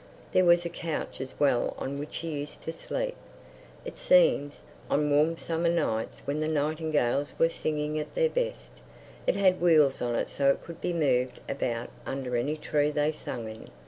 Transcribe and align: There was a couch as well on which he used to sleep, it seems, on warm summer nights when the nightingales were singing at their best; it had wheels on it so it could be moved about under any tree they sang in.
There 0.33 0.45
was 0.45 0.65
a 0.65 0.69
couch 0.69 1.21
as 1.21 1.39
well 1.39 1.75
on 1.77 1.99
which 1.99 2.17
he 2.17 2.29
used 2.39 2.63
to 2.63 2.73
sleep, 2.73 3.15
it 3.85 3.99
seems, 3.99 4.63
on 4.89 5.11
warm 5.11 5.37
summer 5.37 5.69
nights 5.69 6.23
when 6.25 6.39
the 6.39 6.47
nightingales 6.47 7.35
were 7.37 7.49
singing 7.49 7.99
at 7.99 8.15
their 8.15 8.31
best; 8.31 8.79
it 9.27 9.35
had 9.35 9.61
wheels 9.61 10.01
on 10.01 10.15
it 10.15 10.27
so 10.27 10.49
it 10.49 10.63
could 10.63 10.81
be 10.81 10.91
moved 10.91 11.39
about 11.47 11.91
under 12.03 12.35
any 12.35 12.57
tree 12.57 12.89
they 12.89 13.11
sang 13.11 13.47
in. 13.47 13.67